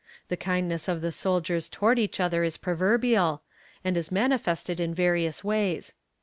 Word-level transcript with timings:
The 0.29 0.35
kindness 0.35 0.87
of 0.87 1.01
the 1.01 1.11
soldiers 1.11 1.69
toward 1.69 1.99
each 1.99 2.19
other 2.19 2.43
is 2.43 2.57
proverbial, 2.57 3.43
and 3.83 3.95
is 3.95 4.11
manifested 4.11 4.79
in 4.79 4.95
various 4.95 5.43
ways. 5.43 5.93